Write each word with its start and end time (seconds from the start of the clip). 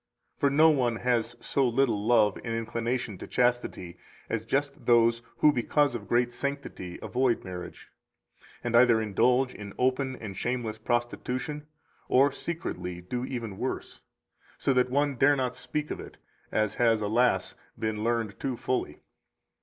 214 0.39 0.39
For 0.39 0.49
no 0.49 0.75
one 0.83 0.95
has 1.05 1.35
so 1.39 1.67
little 1.67 2.07
love 2.07 2.35
and 2.37 2.55
inclination 2.55 3.19
to 3.19 3.27
chastity 3.27 3.99
as 4.31 4.47
just 4.47 4.87
those 4.87 5.21
who 5.37 5.53
because 5.53 5.93
of 5.93 6.07
great 6.07 6.33
sanctity 6.33 6.97
avoid 7.03 7.43
marriage, 7.43 7.91
and 8.63 8.75
either 8.75 8.99
indulge 8.99 9.53
in 9.53 9.75
open 9.77 10.15
and 10.15 10.35
shameless 10.35 10.79
prostitution, 10.79 11.67
or 12.09 12.31
secretly 12.31 12.99
do 13.01 13.23
even 13.25 13.59
worse, 13.59 14.01
so 14.57 14.73
that 14.73 14.89
one 14.89 15.17
dare 15.17 15.35
not 15.35 15.55
speak 15.55 15.91
of 15.91 15.99
it, 15.99 16.17
as 16.51 16.73
has, 16.81 17.01
alas! 17.01 17.53
been 17.77 18.03
learned 18.03 18.39
too 18.39 18.57
fully. 18.57 19.01